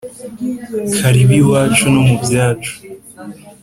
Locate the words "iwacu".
1.41-1.85